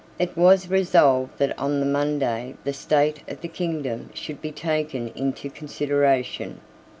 It 0.17 0.35
was 0.35 0.67
resolved 0.67 1.37
that 1.37 1.55
on 1.59 1.79
the 1.79 1.85
Monday 1.85 2.55
the 2.63 2.73
state 2.73 3.19
of 3.27 3.41
the 3.41 3.47
kingdom 3.47 4.09
should 4.15 4.41
be 4.41 4.51
taken 4.51 5.09
into 5.09 5.47
consideration. 5.47 6.59